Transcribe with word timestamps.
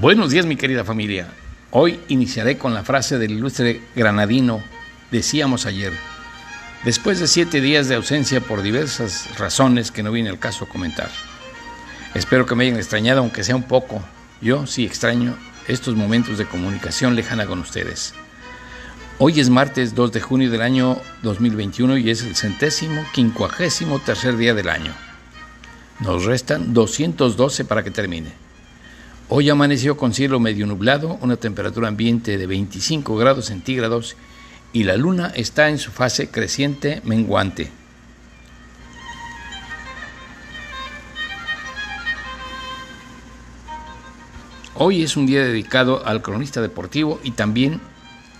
Buenos 0.00 0.30
días 0.30 0.46
mi 0.46 0.54
querida 0.54 0.84
familia. 0.84 1.26
Hoy 1.72 1.98
iniciaré 2.06 2.56
con 2.56 2.72
la 2.72 2.84
frase 2.84 3.18
del 3.18 3.32
ilustre 3.32 3.80
granadino, 3.96 4.62
decíamos 5.10 5.66
ayer, 5.66 5.92
después 6.84 7.18
de 7.18 7.26
siete 7.26 7.60
días 7.60 7.88
de 7.88 7.96
ausencia 7.96 8.40
por 8.40 8.62
diversas 8.62 9.36
razones 9.40 9.90
que 9.90 10.04
no 10.04 10.12
viene 10.12 10.30
al 10.30 10.38
caso 10.38 10.68
comentar. 10.68 11.10
Espero 12.14 12.46
que 12.46 12.54
me 12.54 12.62
hayan 12.62 12.76
extrañado 12.76 13.18
aunque 13.18 13.42
sea 13.42 13.56
un 13.56 13.64
poco. 13.64 14.00
Yo 14.40 14.68
sí 14.68 14.86
extraño 14.86 15.36
estos 15.66 15.96
momentos 15.96 16.38
de 16.38 16.46
comunicación 16.46 17.16
lejana 17.16 17.46
con 17.46 17.58
ustedes. 17.58 18.14
Hoy 19.18 19.40
es 19.40 19.50
martes 19.50 19.96
2 19.96 20.12
de 20.12 20.20
junio 20.20 20.48
del 20.48 20.62
año 20.62 20.98
2021 21.24 21.98
y 21.98 22.10
es 22.10 22.22
el 22.22 22.36
centésimo 22.36 23.04
quincuagésimo 23.12 23.98
tercer 23.98 24.36
día 24.36 24.54
del 24.54 24.68
año. 24.68 24.92
Nos 25.98 26.24
restan 26.24 26.72
212 26.72 27.64
para 27.64 27.82
que 27.82 27.90
termine. 27.90 28.47
Hoy 29.30 29.50
amaneció 29.50 29.98
con 29.98 30.14
cielo 30.14 30.40
medio 30.40 30.66
nublado, 30.66 31.18
una 31.20 31.36
temperatura 31.36 31.88
ambiente 31.88 32.38
de 32.38 32.46
25 32.46 33.14
grados 33.16 33.44
centígrados 33.46 34.16
y 34.72 34.84
la 34.84 34.96
luna 34.96 35.30
está 35.36 35.68
en 35.68 35.76
su 35.76 35.90
fase 35.90 36.30
creciente 36.30 37.02
menguante. 37.04 37.70
Hoy 44.76 45.02
es 45.02 45.14
un 45.18 45.26
día 45.26 45.44
dedicado 45.44 46.06
al 46.06 46.22
cronista 46.22 46.62
deportivo 46.62 47.20
y 47.22 47.32
también 47.32 47.82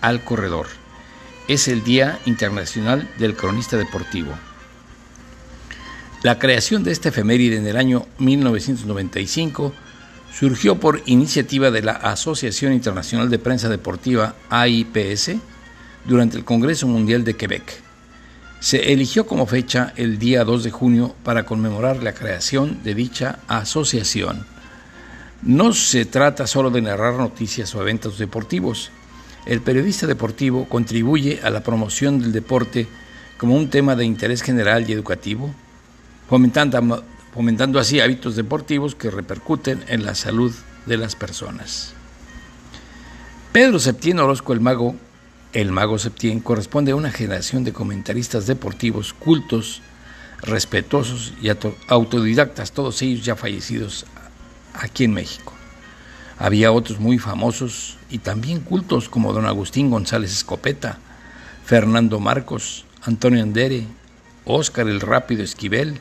al 0.00 0.24
corredor. 0.24 0.68
Es 1.48 1.68
el 1.68 1.84
Día 1.84 2.18
Internacional 2.24 3.10
del 3.18 3.36
Cronista 3.36 3.76
Deportivo. 3.76 4.32
La 6.22 6.38
creación 6.38 6.82
de 6.82 6.92
esta 6.92 7.10
efeméride 7.10 7.58
en 7.58 7.66
el 7.66 7.76
año 7.76 8.06
1995 8.18 9.74
surgió 10.32 10.78
por 10.78 11.02
iniciativa 11.06 11.70
de 11.70 11.82
la 11.82 11.92
Asociación 11.92 12.72
Internacional 12.72 13.30
de 13.30 13.38
Prensa 13.38 13.68
Deportiva 13.68 14.34
AIPS 14.50 15.32
durante 16.04 16.36
el 16.36 16.44
Congreso 16.44 16.86
Mundial 16.86 17.24
de 17.24 17.34
Quebec. 17.34 17.82
Se 18.60 18.92
eligió 18.92 19.26
como 19.26 19.46
fecha 19.46 19.92
el 19.96 20.18
día 20.18 20.44
2 20.44 20.64
de 20.64 20.70
junio 20.70 21.14
para 21.22 21.44
conmemorar 21.44 22.02
la 22.02 22.12
creación 22.12 22.82
de 22.82 22.94
dicha 22.94 23.38
asociación. 23.46 24.44
No 25.42 25.72
se 25.72 26.04
trata 26.04 26.48
solo 26.48 26.70
de 26.70 26.82
narrar 26.82 27.14
noticias 27.14 27.74
o 27.74 27.82
eventos 27.82 28.18
deportivos. 28.18 28.90
El 29.46 29.60
periodista 29.60 30.06
deportivo 30.06 30.68
contribuye 30.68 31.40
a 31.44 31.50
la 31.50 31.62
promoción 31.62 32.20
del 32.20 32.32
deporte 32.32 32.88
como 33.36 33.54
un 33.54 33.70
tema 33.70 33.94
de 33.94 34.04
interés 34.04 34.42
general 34.42 34.88
y 34.88 34.92
educativo, 34.92 35.54
fomentando, 36.28 37.04
fomentando 37.38 37.78
así 37.78 38.00
hábitos 38.00 38.34
deportivos 38.34 38.96
que 38.96 39.12
repercuten 39.12 39.84
en 39.86 40.04
la 40.04 40.16
salud 40.16 40.52
de 40.86 40.96
las 40.96 41.14
personas. 41.14 41.92
Pedro 43.52 43.78
Septién 43.78 44.18
Orozco 44.18 44.52
el 44.52 44.58
Mago, 44.58 44.96
el 45.52 45.70
Mago 45.70 46.00
Septién, 46.00 46.40
corresponde 46.40 46.90
a 46.90 46.96
una 46.96 47.12
generación 47.12 47.62
de 47.62 47.72
comentaristas 47.72 48.48
deportivos 48.48 49.12
cultos, 49.12 49.82
respetuosos 50.42 51.32
y 51.40 51.48
autodidactas, 51.86 52.72
todos 52.72 53.00
ellos 53.02 53.24
ya 53.24 53.36
fallecidos 53.36 54.04
aquí 54.74 55.04
en 55.04 55.14
México. 55.14 55.52
Había 56.38 56.72
otros 56.72 56.98
muy 56.98 57.20
famosos 57.20 57.98
y 58.10 58.18
también 58.18 58.62
cultos 58.62 59.08
como 59.08 59.32
don 59.32 59.46
Agustín 59.46 59.90
González 59.90 60.32
Escopeta, 60.32 60.98
Fernando 61.64 62.18
Marcos, 62.18 62.84
Antonio 63.02 63.44
Andere, 63.44 63.86
Óscar 64.44 64.88
el 64.88 65.00
Rápido 65.00 65.44
Esquivel, 65.44 66.00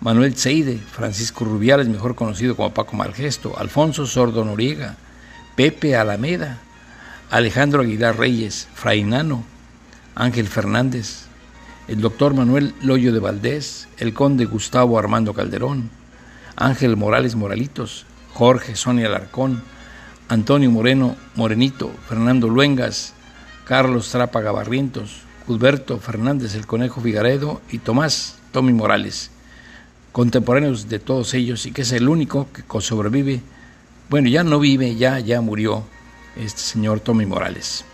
Manuel 0.00 0.36
Seide, 0.36 0.78
Francisco 0.78 1.44
Rubiales, 1.44 1.88
mejor 1.88 2.14
conocido 2.14 2.54
como 2.54 2.74
Paco 2.74 2.96
Malgesto, 2.96 3.58
Alfonso 3.58 4.06
Sordo 4.06 4.44
Noriega, 4.44 4.96
Pepe 5.56 5.96
Alameda, 5.96 6.58
Alejandro 7.30 7.82
Aguilar 7.82 8.18
Reyes, 8.18 8.68
Frainano, 8.74 9.44
Ángel 10.14 10.48
Fernández, 10.48 11.24
el 11.88 12.00
doctor 12.00 12.34
Manuel 12.34 12.74
Loyo 12.82 13.12
de 13.12 13.20
Valdés, 13.20 13.88
el 13.98 14.12
conde 14.12 14.44
Gustavo 14.44 14.98
Armando 14.98 15.32
Calderón, 15.34 15.90
Ángel 16.56 16.96
Morales 16.96 17.34
Moralitos, 17.34 18.06
Jorge 18.32 18.76
Sonia 18.76 19.06
Alarcón, 19.06 19.62
Antonio 20.28 20.70
Moreno 20.70 21.16
Morenito, 21.36 21.90
Fernando 22.08 22.48
Luengas, 22.48 23.14
Carlos 23.64 24.10
Trapa 24.10 24.40
Gabarrientos, 24.40 25.22
Gilberto 25.46 25.98
Fernández 25.98 26.54
el 26.54 26.66
Conejo 26.66 27.00
Figaredo 27.00 27.60
y 27.70 27.78
Tomás 27.78 28.36
Tommy 28.52 28.72
Morales, 28.72 29.30
contemporáneos 30.16 30.88
de 30.88 30.98
todos 30.98 31.34
ellos 31.34 31.66
y 31.66 31.72
que 31.72 31.82
es 31.82 31.92
el 31.92 32.08
único 32.08 32.48
que 32.50 32.62
sobrevive, 32.80 33.42
bueno, 34.08 34.30
ya 34.30 34.44
no 34.44 34.58
vive, 34.58 34.96
ya, 34.96 35.20
ya 35.20 35.42
murió 35.42 35.84
este 36.36 36.58
señor 36.58 37.00
Tommy 37.00 37.26
Morales. 37.26 37.84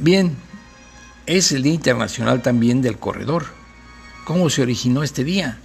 Bien, 0.00 0.34
es 1.26 1.52
el 1.52 1.62
Día 1.62 1.74
Internacional 1.74 2.42
también 2.42 2.82
del 2.82 2.98
Corredor. 2.98 3.46
¿Cómo 4.24 4.50
se 4.50 4.62
originó 4.62 5.04
este 5.04 5.22
día? 5.22 5.60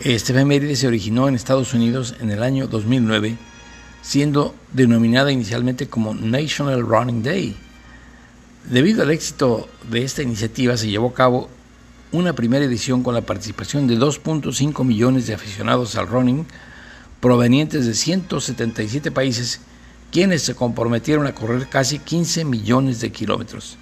Este 0.00 0.32
efeméride 0.32 0.74
se 0.74 0.88
originó 0.88 1.28
en 1.28 1.36
Estados 1.36 1.74
Unidos 1.74 2.16
en 2.18 2.32
el 2.32 2.42
año 2.42 2.66
2009, 2.66 3.36
siendo 4.02 4.56
denominada 4.72 5.30
inicialmente 5.30 5.86
como 5.86 6.12
National 6.12 6.80
Running 6.80 7.22
Day. 7.22 7.56
Debido 8.68 9.04
al 9.04 9.12
éxito 9.12 9.68
de 9.88 10.02
esta 10.02 10.24
iniciativa 10.24 10.76
se 10.76 10.90
llevó 10.90 11.10
a 11.10 11.14
cabo 11.14 11.53
una 12.12 12.32
primera 12.32 12.64
edición 12.64 13.02
con 13.02 13.14
la 13.14 13.22
participación 13.22 13.86
de 13.86 13.98
2.5 13.98 14.84
millones 14.84 15.26
de 15.26 15.34
aficionados 15.34 15.96
al 15.96 16.06
running 16.06 16.46
provenientes 17.20 17.86
de 17.86 17.94
177 17.94 19.10
países, 19.10 19.60
quienes 20.12 20.42
se 20.42 20.54
comprometieron 20.54 21.26
a 21.26 21.34
correr 21.34 21.68
casi 21.68 21.98
15 21.98 22.44
millones 22.44 23.00
de 23.00 23.10
kilómetros. 23.10 23.78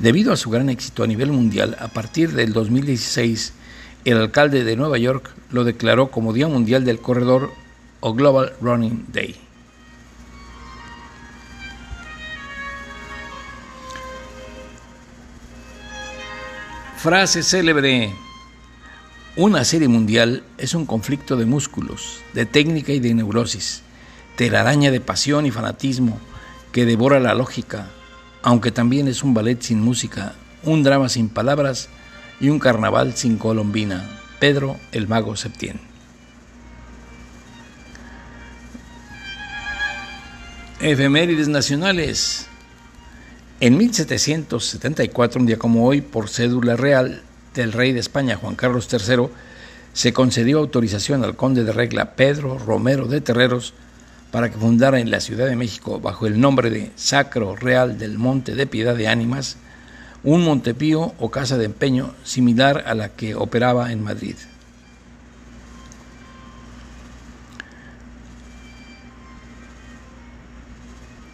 Debido 0.00 0.32
a 0.32 0.36
su 0.36 0.50
gran 0.50 0.68
éxito 0.68 1.04
a 1.04 1.06
nivel 1.06 1.30
mundial, 1.30 1.76
a 1.80 1.88
partir 1.88 2.32
del 2.32 2.52
2016, 2.52 3.52
el 4.04 4.18
alcalde 4.18 4.64
de 4.64 4.76
Nueva 4.76 4.98
York 4.98 5.34
lo 5.50 5.64
declaró 5.64 6.10
como 6.10 6.32
Día 6.32 6.48
Mundial 6.48 6.84
del 6.84 7.00
Corredor 7.00 7.52
o 8.00 8.12
Global 8.12 8.52
Running 8.60 9.06
Day. 9.12 9.45
Frase 16.96 17.42
célebre. 17.42 18.14
Una 19.36 19.64
serie 19.64 19.86
mundial 19.86 20.42
es 20.56 20.74
un 20.74 20.86
conflicto 20.86 21.36
de 21.36 21.44
músculos, 21.44 22.22
de 22.32 22.46
técnica 22.46 22.90
y 22.92 23.00
de 23.00 23.12
neurosis, 23.12 23.82
telaraña 24.36 24.90
de 24.90 25.02
pasión 25.02 25.44
y 25.44 25.50
fanatismo 25.50 26.18
que 26.72 26.86
devora 26.86 27.20
la 27.20 27.34
lógica, 27.34 27.90
aunque 28.42 28.72
también 28.72 29.08
es 29.08 29.22
un 29.22 29.34
ballet 29.34 29.60
sin 29.60 29.82
música, 29.82 30.34
un 30.64 30.82
drama 30.82 31.10
sin 31.10 31.28
palabras 31.28 31.90
y 32.40 32.48
un 32.48 32.58
carnaval 32.58 33.14
sin 33.14 33.36
colombina, 33.36 34.08
Pedro 34.40 34.78
el 34.90 35.06
Mago 35.06 35.36
Septién. 35.36 35.78
Efemérides 40.80 41.48
nacionales. 41.48 42.48
En 43.58 43.78
1774, 43.78 45.40
un 45.40 45.46
día 45.46 45.56
como 45.56 45.86
hoy, 45.86 46.02
por 46.02 46.28
cédula 46.28 46.76
real 46.76 47.22
del 47.54 47.72
rey 47.72 47.94
de 47.94 48.00
España, 48.00 48.36
Juan 48.36 48.54
Carlos 48.54 48.86
III, 48.92 49.28
se 49.94 50.12
concedió 50.12 50.58
autorización 50.58 51.24
al 51.24 51.36
conde 51.36 51.64
de 51.64 51.72
regla 51.72 52.16
Pedro 52.16 52.58
Romero 52.58 53.06
de 53.06 53.22
Terreros 53.22 53.72
para 54.30 54.50
que 54.50 54.58
fundara 54.58 55.00
en 55.00 55.10
la 55.10 55.20
Ciudad 55.20 55.46
de 55.46 55.56
México, 55.56 56.00
bajo 56.00 56.26
el 56.26 56.38
nombre 56.38 56.68
de 56.68 56.90
Sacro 56.96 57.56
Real 57.56 57.98
del 57.98 58.18
Monte 58.18 58.54
de 58.54 58.66
Piedad 58.66 58.94
de 58.94 59.08
Ánimas, 59.08 59.56
un 60.22 60.44
Montepío 60.44 61.14
o 61.18 61.30
casa 61.30 61.56
de 61.56 61.64
empeño 61.64 62.14
similar 62.24 62.84
a 62.86 62.94
la 62.94 63.08
que 63.08 63.34
operaba 63.34 63.90
en 63.90 64.04
Madrid. 64.04 64.36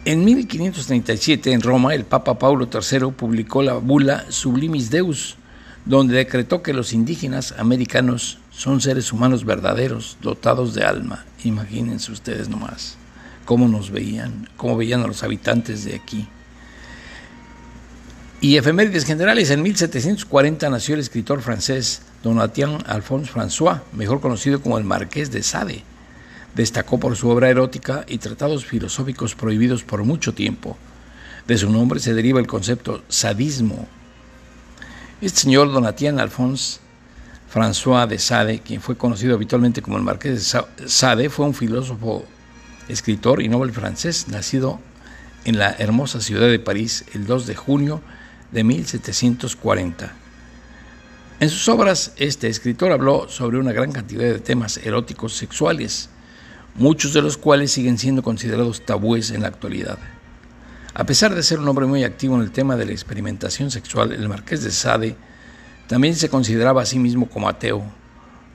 En 0.05 0.25
1537 0.25 1.53
en 1.53 1.61
Roma 1.61 1.95
el 1.95 2.03
Papa 2.03 2.37
Paulo 2.37 2.67
III 2.71 3.11
publicó 3.15 3.63
la 3.63 3.75
bula 3.75 4.25
Sublimis 4.27 4.89
Deus, 4.89 5.37
donde 5.85 6.17
decretó 6.17 6.61
que 6.61 6.73
los 6.73 6.91
indígenas 6.91 7.55
americanos 7.57 8.39
son 8.51 8.81
seres 8.81 9.13
humanos 9.13 9.45
verdaderos, 9.45 10.17
dotados 10.21 10.73
de 10.73 10.83
alma. 10.83 11.23
Imagínense 11.45 12.11
ustedes 12.11 12.49
nomás 12.49 12.97
cómo 13.45 13.67
nos 13.67 13.91
veían, 13.91 14.49
cómo 14.57 14.75
veían 14.75 15.03
a 15.03 15.07
los 15.07 15.23
habitantes 15.23 15.85
de 15.85 15.95
aquí. 15.95 16.27
Y 18.41 18.57
efemérides 18.57 19.05
generales, 19.05 19.51
en 19.51 19.61
1740 19.61 20.69
nació 20.69 20.95
el 20.95 21.01
escritor 21.01 21.41
francés 21.41 22.01
Donatien 22.23 22.79
Alphonse 22.87 23.31
François, 23.31 23.81
mejor 23.93 24.19
conocido 24.19 24.61
como 24.61 24.77
el 24.77 24.83
Marqués 24.83 25.31
de 25.31 25.43
Sade. 25.43 25.83
Destacó 26.55 26.99
por 26.99 27.15
su 27.15 27.29
obra 27.29 27.49
erótica 27.49 28.05
y 28.07 28.19
tratados 28.19 28.65
filosóficos 28.65 29.35
prohibidos 29.35 29.83
por 29.83 30.03
mucho 30.03 30.33
tiempo. 30.33 30.77
De 31.47 31.57
su 31.57 31.69
nombre 31.69 31.99
se 31.99 32.13
deriva 32.13 32.39
el 32.39 32.47
concepto 32.47 33.03
sadismo. 33.09 33.87
Este 35.21 35.41
señor 35.41 35.71
Donatien 35.71 36.19
Alphonse 36.19 36.79
François 37.53 38.07
de 38.07 38.17
Sade, 38.17 38.59
quien 38.59 38.81
fue 38.81 38.97
conocido 38.97 39.35
habitualmente 39.35 39.81
como 39.81 39.97
el 39.97 40.03
Marqués 40.03 40.53
de 40.79 40.87
Sade, 40.89 41.29
fue 41.29 41.45
un 41.45 41.53
filósofo, 41.53 42.25
escritor 42.87 43.41
y 43.43 43.47
novel 43.47 43.71
francés, 43.71 44.27
nacido 44.27 44.79
en 45.45 45.59
la 45.59 45.71
hermosa 45.77 46.19
ciudad 46.19 46.47
de 46.47 46.59
París 46.59 47.05
el 47.13 47.27
2 47.27 47.45
de 47.45 47.55
junio 47.55 48.01
de 48.51 48.63
1740. 48.63 50.13
En 51.39 51.49
sus 51.49 51.67
obras, 51.67 52.13
este 52.17 52.47
escritor 52.47 52.91
habló 52.91 53.27
sobre 53.29 53.59
una 53.59 53.71
gran 53.71 53.91
cantidad 53.91 54.23
de 54.23 54.39
temas 54.39 54.77
eróticos 54.77 55.33
sexuales, 55.33 56.09
muchos 56.75 57.13
de 57.13 57.21
los 57.21 57.37
cuales 57.37 57.71
siguen 57.71 57.97
siendo 57.97 58.23
considerados 58.23 58.85
tabúes 58.85 59.31
en 59.31 59.41
la 59.41 59.47
actualidad. 59.49 59.97
A 60.93 61.05
pesar 61.05 61.33
de 61.33 61.43
ser 61.43 61.59
un 61.59 61.67
hombre 61.67 61.85
muy 61.85 62.03
activo 62.03 62.35
en 62.35 62.41
el 62.41 62.51
tema 62.51 62.75
de 62.75 62.85
la 62.85 62.91
experimentación 62.91 63.71
sexual, 63.71 64.11
el 64.11 64.29
marqués 64.29 64.63
de 64.63 64.71
Sade 64.71 65.15
también 65.87 66.15
se 66.15 66.29
consideraba 66.29 66.83
a 66.83 66.85
sí 66.85 66.99
mismo 66.99 67.27
como 67.27 67.49
ateo, 67.49 67.83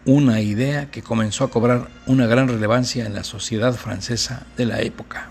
una 0.05 0.41
idea 0.41 0.91
que 0.91 1.03
comenzó 1.03 1.45
a 1.45 1.51
cobrar 1.51 1.89
una 2.07 2.27
gran 2.27 2.49
relevancia 2.49 3.05
en 3.05 3.15
la 3.15 3.25
sociedad 3.25 3.75
francesa 3.75 4.47
de 4.57 4.67
la 4.67 4.81
época. 4.81 5.31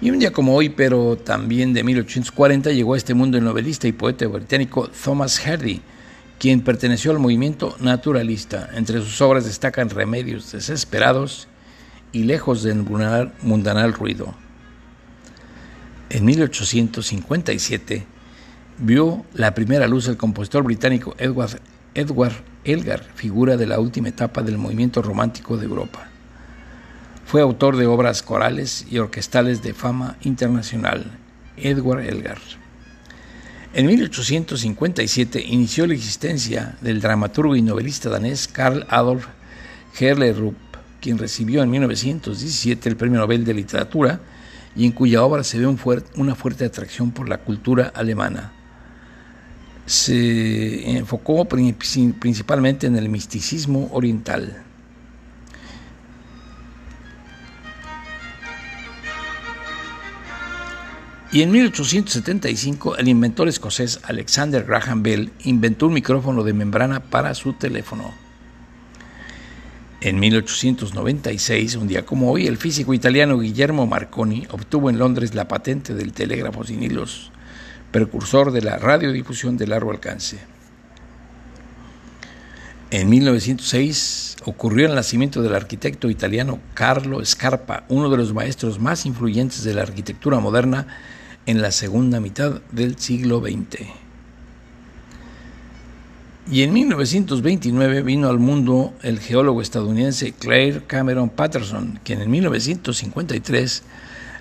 Y 0.00 0.10
un 0.10 0.18
día 0.18 0.32
como 0.32 0.56
hoy, 0.56 0.68
pero 0.68 1.16
también 1.16 1.72
de 1.72 1.84
1840, 1.84 2.72
llegó 2.72 2.94
a 2.94 2.96
este 2.96 3.14
mundo 3.14 3.38
el 3.38 3.44
novelista 3.44 3.86
y 3.86 3.92
poeta 3.92 4.26
británico 4.26 4.88
Thomas 4.88 5.38
Hardy, 5.38 5.80
quien 6.42 6.62
perteneció 6.62 7.12
al 7.12 7.20
movimiento 7.20 7.76
naturalista. 7.78 8.68
Entre 8.74 8.98
sus 8.98 9.20
obras 9.20 9.44
destacan 9.44 9.90
Remedios 9.90 10.50
desesperados 10.50 11.46
y 12.10 12.24
Lejos 12.24 12.64
del 12.64 12.82
mundanal 13.42 13.92
ruido. 13.92 14.34
En 16.10 16.24
1857 16.24 18.04
vio 18.78 19.24
la 19.34 19.54
primera 19.54 19.86
luz 19.86 20.08
el 20.08 20.16
compositor 20.16 20.64
británico 20.64 21.14
Edward, 21.16 21.60
Edward 21.94 22.42
Elgar, 22.64 23.04
figura 23.14 23.56
de 23.56 23.68
la 23.68 23.78
última 23.78 24.08
etapa 24.08 24.42
del 24.42 24.58
movimiento 24.58 25.00
romántico 25.00 25.56
de 25.56 25.66
Europa. 25.66 26.08
Fue 27.24 27.40
autor 27.40 27.76
de 27.76 27.86
obras 27.86 28.24
corales 28.24 28.84
y 28.90 28.98
orquestales 28.98 29.62
de 29.62 29.74
fama 29.74 30.16
internacional. 30.22 31.04
Edward 31.56 32.00
Elgar. 32.00 32.38
En 33.74 33.86
1857 33.86 35.42
inició 35.48 35.86
la 35.86 35.94
existencia 35.94 36.76
del 36.82 37.00
dramaturgo 37.00 37.56
y 37.56 37.62
novelista 37.62 38.10
danés 38.10 38.46
Karl 38.46 38.84
Adolf 38.90 39.28
Herlerup, 39.98 40.56
quien 41.00 41.16
recibió 41.16 41.62
en 41.62 41.70
1917 41.70 42.86
el 42.90 42.96
Premio 42.96 43.20
Nobel 43.20 43.46
de 43.46 43.54
Literatura 43.54 44.20
y 44.76 44.84
en 44.84 44.92
cuya 44.92 45.22
obra 45.22 45.42
se 45.42 45.58
ve 45.58 45.74
una 46.16 46.34
fuerte 46.34 46.66
atracción 46.66 47.12
por 47.12 47.30
la 47.30 47.38
cultura 47.38 47.90
alemana. 47.94 48.52
Se 49.86 50.90
enfocó 50.98 51.46
principalmente 51.46 52.86
en 52.86 52.96
el 52.96 53.08
misticismo 53.08 53.88
oriental. 53.92 54.64
Y 61.32 61.40
en 61.40 61.50
1875 61.50 62.98
el 62.98 63.08
inventor 63.08 63.48
escocés 63.48 64.00
Alexander 64.02 64.64
Graham 64.64 65.02
Bell 65.02 65.32
inventó 65.44 65.86
un 65.86 65.94
micrófono 65.94 66.44
de 66.44 66.52
membrana 66.52 67.00
para 67.00 67.34
su 67.34 67.54
teléfono. 67.54 68.12
En 70.02 70.20
1896, 70.20 71.76
un 71.76 71.88
día 71.88 72.04
como 72.04 72.30
hoy, 72.30 72.46
el 72.46 72.58
físico 72.58 72.92
italiano 72.92 73.38
Guillermo 73.38 73.86
Marconi 73.86 74.46
obtuvo 74.50 74.90
en 74.90 74.98
Londres 74.98 75.34
la 75.34 75.48
patente 75.48 75.94
del 75.94 76.12
telégrafo 76.12 76.64
sin 76.64 76.82
hilos, 76.82 77.30
precursor 77.92 78.52
de 78.52 78.60
la 78.60 78.76
radiodifusión 78.76 79.56
de 79.56 79.68
largo 79.68 79.90
alcance. 79.90 80.38
En 82.90 83.08
1906 83.08 84.36
ocurrió 84.44 84.86
el 84.86 84.94
nacimiento 84.94 85.40
del 85.40 85.54
arquitecto 85.54 86.10
italiano 86.10 86.60
Carlo 86.74 87.24
Scarpa, 87.24 87.84
uno 87.88 88.10
de 88.10 88.18
los 88.18 88.34
maestros 88.34 88.78
más 88.78 89.06
influyentes 89.06 89.64
de 89.64 89.72
la 89.72 89.80
arquitectura 89.80 90.40
moderna 90.40 90.88
en 91.46 91.62
la 91.62 91.72
segunda 91.72 92.20
mitad 92.20 92.60
del 92.70 92.98
siglo 92.98 93.40
XX. 93.40 93.86
Y 96.50 96.62
en 96.62 96.72
1929 96.72 98.02
vino 98.02 98.28
al 98.28 98.38
mundo 98.38 98.94
el 99.02 99.20
geólogo 99.20 99.62
estadounidense 99.62 100.32
Claire 100.32 100.82
Cameron 100.86 101.30
Patterson, 101.30 102.00
quien 102.04 102.20
en 102.20 102.30
1953 102.30 103.82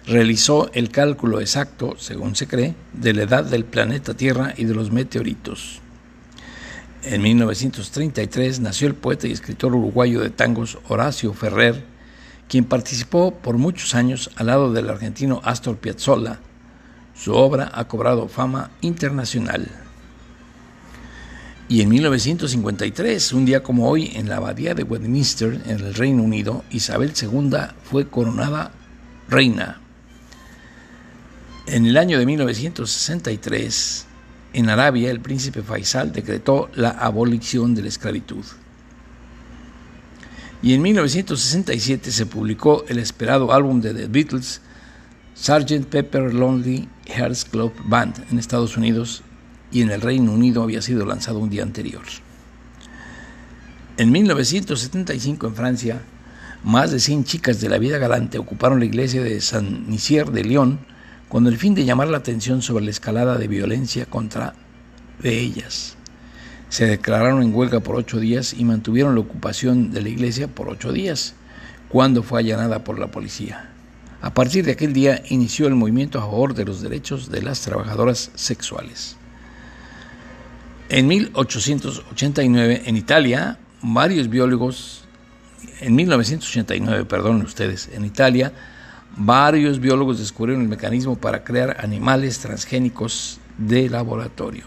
realizó 0.08 0.72
el 0.74 0.90
cálculo 0.90 1.40
exacto, 1.40 1.96
según 1.98 2.36
se 2.36 2.48
cree, 2.48 2.76
de 2.94 3.14
la 3.14 3.24
edad 3.24 3.46
del 3.46 3.66
planeta 3.66 4.16
Tierra 4.16 4.54
y 4.58 4.66
de 4.66 4.74
los 4.74 4.92
meteoritos. 4.92 5.80
En 7.04 7.22
1933 7.22 8.60
nació 8.60 8.88
el 8.88 8.96
poeta 8.96 9.28
y 9.28 9.32
escritor 9.32 9.76
uruguayo 9.76 10.22
de 10.22 10.32
tangos 10.32 10.80
Horacio 10.88 11.34
Ferrer, 11.34 11.84
quien 12.48 12.66
participó 12.66 13.32
por 13.36 13.58
muchos 13.58 13.96
años 13.96 14.32
al 14.36 14.48
lado 14.48 14.74
del 14.74 14.90
argentino 14.90 15.40
Astor 15.44 15.78
Piazzolla 15.78 16.40
su 17.22 17.36
obra 17.36 17.70
ha 17.76 17.88
cobrado 17.88 18.28
fama 18.28 18.72
internacional. 18.82 19.68
Y 21.70 21.82
en 21.82 21.90
1953, 21.90 23.34
un 23.34 23.46
día 23.46 23.62
como 23.62 23.88
hoy, 23.88 24.12
en 24.16 24.28
la 24.28 24.38
abadía 24.38 24.74
de 24.74 24.82
Westminster, 24.82 25.62
en 25.66 25.80
el 25.82 25.94
Reino 25.94 26.24
Unido, 26.24 26.64
Isabel 26.72 27.14
II 27.22 27.52
fue 27.84 28.08
coronada 28.08 28.72
reina. 29.30 29.80
En 31.68 31.86
el 31.86 31.96
año 31.98 32.18
de 32.18 32.26
1963, 32.26 34.08
en 34.54 34.70
Arabia, 34.70 35.12
el 35.12 35.22
príncipe 35.22 35.62
Faisal 35.62 36.12
decretó 36.12 36.72
la 36.74 36.90
abolición 36.90 37.76
de 37.76 37.84
la 37.84 37.90
esclavitud. 37.90 38.44
Y 40.64 40.74
en 40.74 40.82
1967 40.82 42.12
se 42.12 42.26
publicó 42.26 42.84
el 42.88 42.98
esperado 42.98 43.54
álbum 43.54 43.80
de 43.80 43.94
The 43.94 44.08
Beatles, 44.08 44.62
Sgt. 45.36 45.86
Pepper 45.86 46.34
Lonely 46.34 46.88
Hearts 47.12 47.46
Club 47.46 47.74
Band 47.86 48.16
en 48.32 48.40
Estados 48.40 48.78
Unidos 48.78 49.24
y 49.72 49.82
en 49.82 49.92
el 49.92 50.02
Reino 50.02 50.32
Unido 50.32 50.64
había 50.64 50.82
sido 50.82 51.06
lanzado 51.06 51.40
un 51.40 51.50
día 51.50 51.64
anterior. 51.64 52.04
En 53.98 54.12
1975 54.12 55.48
en 55.48 55.56
Francia, 55.56 56.02
más 56.64 56.92
de 56.92 57.00
100 57.00 57.24
chicas 57.24 57.60
de 57.62 57.70
la 57.70 57.78
vida 57.78 57.98
galante 57.98 58.38
ocuparon 58.38 58.80
la 58.80 58.86
iglesia 58.86 59.24
de 59.24 59.42
San 59.42 59.90
Nicier 59.90 60.32
de 60.32 60.44
Lyon 60.44 60.80
con 61.28 61.48
el 61.48 61.58
fin 61.58 61.76
de 61.76 61.86
llamar 61.86 62.10
la 62.10 62.18
atención 62.18 62.62
sobre 62.62 62.84
la 62.84 62.92
escalada 62.92 63.38
de 63.38 63.48
violencia 63.48 64.06
contra 64.06 64.54
de 65.22 65.40
ellas. 65.40 65.96
Se 66.70 66.86
declararon 66.86 67.42
en 67.42 67.54
huelga 67.54 67.80
por 67.80 67.96
ocho 67.96 68.20
días 68.20 68.54
y 68.54 68.64
mantuvieron 68.64 69.16
la 69.16 69.22
ocupación 69.22 69.92
de 69.92 70.02
la 70.02 70.10
iglesia 70.10 70.48
por 70.48 70.70
ocho 70.70 70.92
días, 70.92 71.36
cuando 71.90 72.24
fue 72.24 72.40
allanada 72.40 72.84
por 72.84 72.98
la 73.00 73.08
policía. 73.08 73.71
A 74.22 74.34
partir 74.34 74.64
de 74.64 74.74
aquel 74.74 74.94
día 74.94 75.24
inició 75.30 75.68
el 75.68 75.76
movimiento 75.76 76.20
a 76.20 76.22
favor 76.22 76.54
de 76.54 76.66
los 76.66 76.82
derechos 76.82 77.30
de 77.32 77.42
las 77.42 77.62
trabajadoras 77.62 78.30
sexuales. 78.36 79.18
En 80.90 81.08
1889, 81.08 82.84
en 82.86 82.98
Italia, 82.98 83.58
varios 83.82 84.30
biólogos, 84.30 85.06
en 85.80 85.96
1989, 85.96 87.06
perdón 87.06 87.42
ustedes, 87.42 87.90
en 87.94 88.06
Italia, 88.06 88.54
varios 89.18 89.80
biólogos 89.80 90.20
descubrieron 90.20 90.62
el 90.62 90.70
mecanismo 90.70 91.16
para 91.16 91.44
crear 91.44 91.78
animales 91.80 92.40
transgénicos 92.40 93.40
de 93.58 93.90
laboratorio. 93.90 94.66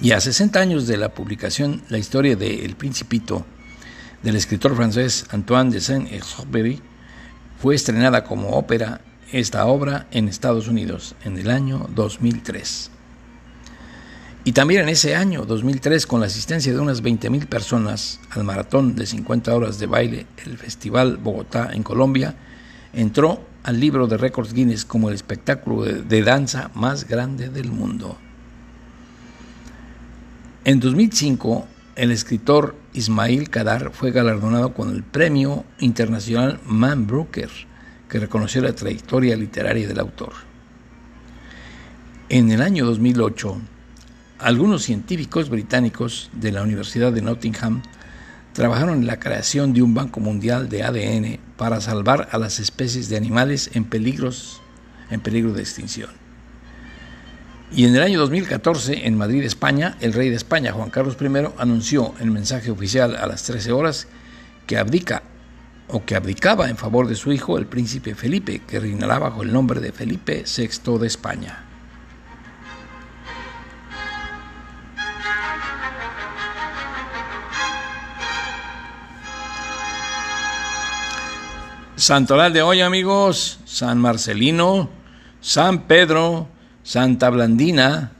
Y 0.00 0.12
a 0.12 0.20
60 0.20 0.60
años 0.60 0.86
de 0.86 0.96
la 0.96 1.08
publicación, 1.10 1.82
la 1.88 1.98
historia 1.98 2.36
de 2.36 2.64
El 2.64 2.76
Principito, 2.76 3.44
del 4.22 4.36
escritor 4.36 4.76
francés 4.76 5.26
Antoine 5.30 5.70
de 5.70 5.80
Saint-Exupéry 5.80 6.80
fue 7.60 7.74
estrenada 7.74 8.24
como 8.24 8.50
ópera 8.50 9.00
esta 9.32 9.66
obra 9.66 10.06
en 10.10 10.28
Estados 10.28 10.68
Unidos 10.68 11.14
en 11.24 11.38
el 11.38 11.50
año 11.50 11.88
2003. 11.94 12.90
Y 14.42 14.52
también 14.52 14.82
en 14.82 14.88
ese 14.88 15.14
año, 15.14 15.44
2003, 15.44 16.06
con 16.06 16.20
la 16.20 16.26
asistencia 16.26 16.72
de 16.72 16.78
unas 16.80 17.02
20.000 17.02 17.46
personas 17.46 18.20
al 18.30 18.44
maratón 18.44 18.94
de 18.94 19.06
50 19.06 19.54
horas 19.54 19.78
de 19.78 19.86
baile, 19.86 20.26
el 20.44 20.56
Festival 20.56 21.18
Bogotá 21.18 21.70
en 21.72 21.82
Colombia, 21.82 22.34
entró 22.94 23.44
al 23.62 23.78
libro 23.78 24.06
de 24.06 24.16
récords 24.16 24.54
Guinness 24.54 24.86
como 24.86 25.10
el 25.10 25.14
espectáculo 25.14 25.84
de, 25.84 26.02
de 26.02 26.22
danza 26.22 26.70
más 26.74 27.06
grande 27.06 27.50
del 27.50 27.70
mundo. 27.70 28.16
En 30.64 30.80
2005, 30.80 31.66
el 32.00 32.12
escritor 32.12 32.76
Ismail 32.94 33.50
Kadar 33.50 33.90
fue 33.92 34.10
galardonado 34.10 34.72
con 34.72 34.88
el 34.88 35.02
Premio 35.02 35.66
Internacional 35.80 36.58
Man 36.64 37.06
Brooker, 37.06 37.50
que 38.08 38.18
reconoció 38.18 38.62
la 38.62 38.72
trayectoria 38.72 39.36
literaria 39.36 39.86
del 39.86 40.00
autor. 40.00 40.32
En 42.30 42.50
el 42.50 42.62
año 42.62 42.86
2008, 42.86 43.60
algunos 44.38 44.82
científicos 44.82 45.50
británicos 45.50 46.30
de 46.32 46.52
la 46.52 46.62
Universidad 46.62 47.12
de 47.12 47.20
Nottingham 47.20 47.82
trabajaron 48.54 49.00
en 49.00 49.06
la 49.06 49.20
creación 49.20 49.74
de 49.74 49.82
un 49.82 49.92
banco 49.92 50.20
mundial 50.20 50.70
de 50.70 50.82
ADN 50.82 51.38
para 51.58 51.82
salvar 51.82 52.30
a 52.32 52.38
las 52.38 52.60
especies 52.60 53.10
de 53.10 53.18
animales 53.18 53.68
en, 53.74 53.86
en 55.10 55.20
peligro 55.20 55.52
de 55.52 55.60
extinción. 55.60 56.19
Y 57.72 57.84
en 57.84 57.94
el 57.94 58.02
año 58.02 58.18
2014, 58.18 59.06
en 59.06 59.16
Madrid, 59.16 59.44
España, 59.44 59.96
el 60.00 60.12
rey 60.12 60.28
de 60.28 60.34
España, 60.34 60.72
Juan 60.72 60.90
Carlos 60.90 61.16
I, 61.20 61.26
anunció 61.56 62.14
en 62.18 62.32
mensaje 62.32 62.70
oficial 62.72 63.14
a 63.14 63.26
las 63.26 63.44
13 63.44 63.70
horas 63.70 64.08
que 64.66 64.76
abdica 64.76 65.22
o 65.86 66.04
que 66.04 66.16
abdicaba 66.16 66.68
en 66.68 66.76
favor 66.76 67.06
de 67.06 67.14
su 67.14 67.32
hijo, 67.32 67.58
el 67.58 67.66
príncipe 67.66 68.16
Felipe, 68.16 68.62
que 68.66 68.80
reinará 68.80 69.20
bajo 69.20 69.42
el 69.42 69.52
nombre 69.52 69.80
de 69.80 69.92
Felipe 69.92 70.44
VI 70.44 70.98
de 70.98 71.06
España. 71.06 71.64
Santoral 81.94 82.52
de 82.52 82.62
hoy, 82.62 82.80
amigos, 82.80 83.60
San 83.64 84.00
Marcelino, 84.00 84.88
San 85.40 85.82
Pedro, 85.82 86.48
Santa 86.82 87.30
Blandina, 87.30 88.12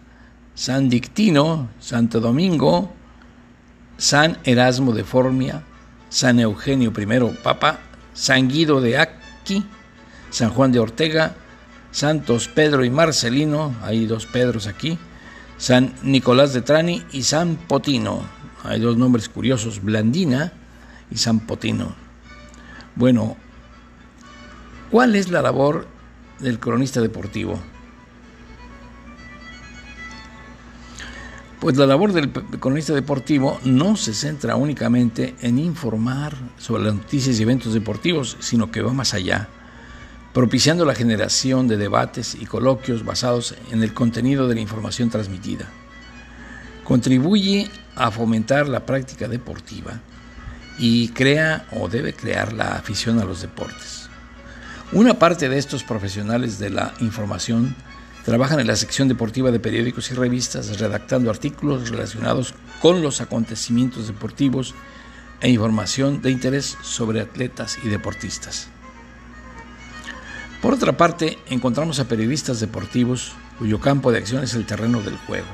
San 0.55 0.89
Dictino, 0.89 1.69
Santo 1.81 2.21
Domingo, 2.21 2.93
San 3.97 4.39
Erasmo 4.45 4.93
de 4.93 5.05
Formia, 5.05 5.63
San 6.09 6.41
Eugenio 6.41 6.93
I, 6.97 7.37
Papa, 7.43 7.79
San 8.13 8.49
Guido 8.49 8.81
de 8.81 8.99
Aquí, 8.99 9.65
San 10.31 10.51
Juan 10.51 10.73
de 10.73 10.79
Ortega, 10.79 11.35
Santos 11.91 12.49
Pedro 12.49 12.85
y 12.85 12.91
Marcelino, 12.91 13.75
hay 13.83 14.07
dos 14.07 14.27
Pedros 14.27 14.67
aquí, 14.67 14.99
San 15.57 15.95
Nicolás 16.03 16.53
de 16.53 16.63
Trani 16.63 17.05
y 17.13 17.23
San 17.23 17.57
Potino. 17.57 18.23
Hay 18.63 18.81
dos 18.81 18.97
nombres 18.97 19.29
curiosos, 19.29 19.83
Blandina 19.83 20.53
y 21.11 21.17
San 21.17 21.41
Potino. 21.41 21.95
Bueno, 22.95 23.37
¿cuál 24.91 25.17
es 25.17 25.31
la 25.31 25.43
labor 25.43 25.87
del 26.39 26.59
cronista 26.59 27.01
deportivo? 27.01 27.59
Pues 31.61 31.77
la 31.77 31.85
labor 31.85 32.15
del 32.15 32.31
cronista 32.33 32.95
deportivo 32.95 33.61
no 33.65 33.95
se 33.95 34.15
centra 34.15 34.57
únicamente 34.57 35.35
en 35.43 35.59
informar 35.59 36.35
sobre 36.57 36.85
las 36.85 36.95
noticias 36.95 37.39
y 37.39 37.43
eventos 37.43 37.75
deportivos, 37.75 38.39
sino 38.41 38.71
que 38.71 38.81
va 38.81 38.95
más 38.95 39.13
allá, 39.13 39.51
propiciando 40.33 40.87
la 40.87 40.95
generación 40.95 41.69
de 41.69 41.77
debates 41.77 42.35
y 42.35 42.47
coloquios 42.47 43.05
basados 43.05 43.55
en 43.71 43.83
el 43.83 43.93
contenido 43.93 44.49
de 44.49 44.55
la 44.55 44.63
información 44.63 45.11
transmitida. 45.11 45.67
Contribuye 46.83 47.69
a 47.95 48.11
fomentar 48.11 48.67
la 48.67 48.87
práctica 48.87 49.29
deportiva 49.29 50.01
y 50.79 51.09
crea 51.09 51.67
o 51.73 51.91
debe 51.91 52.15
crear 52.15 52.55
la 52.55 52.69
afición 52.77 53.19
a 53.21 53.27
los 53.27 53.43
deportes. 53.43 54.09
Una 54.93 55.19
parte 55.19 55.51
de 55.51 55.59
estos 55.59 55.85
profesionales 55.85 56.59
de 56.59 56.71
la 56.71 56.95
información 57.01 57.77
Trabajan 58.31 58.61
en 58.61 58.69
la 58.69 58.77
sección 58.77 59.09
deportiva 59.09 59.51
de 59.51 59.59
periódicos 59.59 60.13
y 60.13 60.15
revistas, 60.15 60.79
redactando 60.79 61.31
artículos 61.31 61.91
relacionados 61.91 62.55
con 62.81 63.03
los 63.03 63.21
acontecimientos 63.21 64.07
deportivos 64.07 64.73
e 65.41 65.51
información 65.51 66.23
de 66.23 66.31
interés 66.31 66.79
sobre 66.81 67.21
atletas 67.21 67.81
y 67.83 67.89
deportistas. 67.89 68.69
Por 70.63 70.75
otra 70.75 70.97
parte, 70.97 71.39
encontramos 71.49 71.99
a 71.99 72.07
periodistas 72.07 72.61
deportivos 72.61 73.33
cuyo 73.59 73.81
campo 73.81 74.13
de 74.13 74.19
acción 74.19 74.45
es 74.45 74.55
el 74.55 74.65
terreno 74.65 75.03
del 75.03 75.17
juego. 75.17 75.49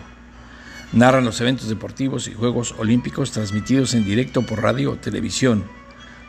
Narran 0.92 1.24
los 1.24 1.40
eventos 1.40 1.70
deportivos 1.70 2.28
y 2.28 2.34
Juegos 2.34 2.74
Olímpicos 2.76 3.30
transmitidos 3.30 3.94
en 3.94 4.04
directo 4.04 4.42
por 4.42 4.60
radio 4.60 4.90
o 4.90 4.96
televisión, 4.96 5.64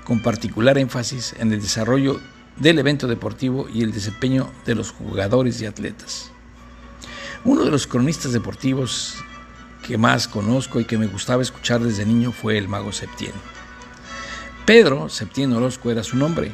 con 0.06 0.22
particular 0.22 0.78
énfasis 0.78 1.36
en 1.40 1.52
el 1.52 1.62
desarrollo 1.62 2.22
del 2.56 2.80
evento 2.80 3.06
deportivo 3.06 3.68
y 3.68 3.84
el 3.84 3.92
desempeño 3.92 4.50
de 4.66 4.76
los 4.76 4.92
jugadores 4.92 5.60
y 5.60 5.66
atletas. 5.66 6.32
Uno 7.48 7.64
de 7.64 7.72
los 7.72 7.88
cronistas 7.88 8.34
deportivos 8.34 9.24
que 9.88 9.98
más 9.98 10.28
conozco 10.28 10.82
y 10.82 10.86
que 10.86 10.98
me 10.98 11.08
gustaba 11.08 11.42
escuchar 11.42 11.80
desde 11.80 12.06
niño 12.06 12.34
fue 12.34 12.58
el 12.58 12.68
mago 12.68 12.92
Septién. 12.92 13.32
Pedro 14.66 15.08
Septién 15.08 15.54
Orozco 15.54 15.90
era 15.90 16.04
su 16.04 16.18
nombre. 16.18 16.52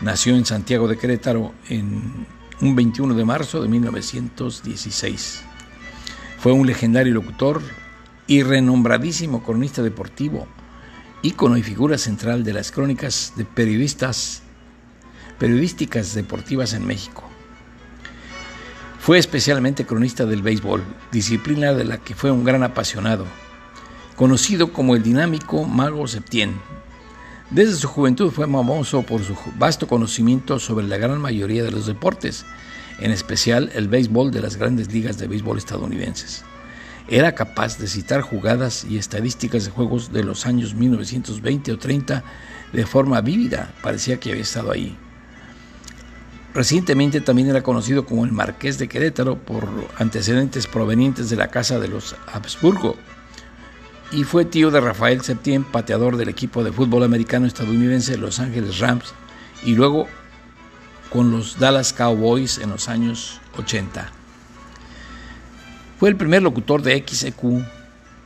Nació 0.00 0.34
en 0.34 0.44
Santiago 0.44 0.88
de 0.88 0.98
Querétaro 0.98 1.54
en 1.68 2.26
un 2.60 2.74
21 2.74 3.14
de 3.14 3.24
marzo 3.24 3.62
de 3.62 3.68
1916. 3.68 5.44
Fue 6.40 6.50
un 6.50 6.66
legendario 6.66 7.14
locutor 7.14 7.62
y 8.26 8.42
renombradísimo 8.42 9.44
cronista 9.44 9.84
deportivo, 9.84 10.48
ícono 11.22 11.56
y 11.56 11.62
figura 11.62 11.96
central 11.96 12.42
de 12.42 12.54
las 12.54 12.72
crónicas 12.72 13.34
de 13.36 13.44
periodistas 13.44 14.42
periodísticas 15.38 16.12
deportivas 16.12 16.72
en 16.72 16.84
México. 16.84 17.33
Fue 19.04 19.18
especialmente 19.18 19.84
cronista 19.84 20.24
del 20.24 20.40
béisbol, 20.40 20.82
disciplina 21.12 21.74
de 21.74 21.84
la 21.84 21.98
que 21.98 22.14
fue 22.14 22.30
un 22.30 22.42
gran 22.42 22.62
apasionado, 22.62 23.26
conocido 24.16 24.72
como 24.72 24.96
el 24.96 25.02
dinámico 25.02 25.64
Mago 25.64 26.08
Septién. 26.08 26.54
Desde 27.50 27.74
su 27.74 27.86
juventud 27.86 28.30
fue 28.30 28.46
famoso 28.46 29.02
por 29.02 29.22
su 29.22 29.36
vasto 29.58 29.86
conocimiento 29.86 30.58
sobre 30.58 30.86
la 30.86 30.96
gran 30.96 31.20
mayoría 31.20 31.62
de 31.62 31.70
los 31.70 31.84
deportes, 31.84 32.46
en 32.98 33.10
especial 33.10 33.70
el 33.74 33.88
béisbol 33.88 34.30
de 34.30 34.40
las 34.40 34.56
grandes 34.56 34.90
ligas 34.90 35.18
de 35.18 35.28
béisbol 35.28 35.58
estadounidenses. 35.58 36.42
Era 37.06 37.34
capaz 37.34 37.76
de 37.76 37.88
citar 37.88 38.22
jugadas 38.22 38.86
y 38.88 38.96
estadísticas 38.96 39.66
de 39.66 39.70
juegos 39.70 40.14
de 40.14 40.24
los 40.24 40.46
años 40.46 40.72
1920 40.74 41.72
o 41.72 41.78
30 41.78 42.24
de 42.72 42.86
forma 42.86 43.20
vívida, 43.20 43.74
parecía 43.82 44.18
que 44.18 44.30
había 44.30 44.44
estado 44.44 44.72
ahí. 44.72 44.96
Recientemente 46.54 47.20
también 47.20 47.48
era 47.48 47.64
conocido 47.64 48.06
como 48.06 48.24
el 48.24 48.30
Marqués 48.30 48.78
de 48.78 48.86
Querétaro 48.86 49.36
por 49.36 49.68
antecedentes 49.98 50.68
provenientes 50.68 51.28
de 51.28 51.34
la 51.34 51.48
Casa 51.48 51.80
de 51.80 51.88
los 51.88 52.14
Habsburgo 52.32 52.94
y 54.12 54.22
fue 54.22 54.44
tío 54.44 54.70
de 54.70 54.80
Rafael 54.80 55.20
Septién, 55.22 55.64
pateador 55.64 56.16
del 56.16 56.28
equipo 56.28 56.62
de 56.62 56.70
fútbol 56.70 57.02
americano 57.02 57.46
estadounidense 57.46 58.16
Los 58.16 58.38
Ángeles 58.38 58.78
Rams 58.78 59.12
y 59.64 59.74
luego 59.74 60.06
con 61.10 61.32
los 61.32 61.58
Dallas 61.58 61.92
Cowboys 61.92 62.58
en 62.58 62.70
los 62.70 62.88
años 62.88 63.40
80. 63.58 64.12
Fue 65.98 66.08
el 66.08 66.16
primer 66.16 66.42
locutor 66.42 66.82
de 66.82 67.04
XEQ, 67.04 67.64